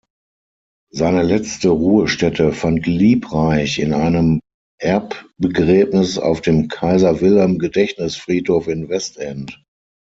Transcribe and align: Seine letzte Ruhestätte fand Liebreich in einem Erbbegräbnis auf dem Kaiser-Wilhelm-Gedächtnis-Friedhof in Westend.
Seine 0.89 1.21
letzte 1.21 1.69
Ruhestätte 1.69 2.53
fand 2.53 2.87
Liebreich 2.87 3.77
in 3.77 3.93
einem 3.93 4.39
Erbbegräbnis 4.79 6.17
auf 6.17 6.41
dem 6.41 6.69
Kaiser-Wilhelm-Gedächtnis-Friedhof 6.69 8.67
in 8.67 8.89
Westend. 8.89 9.63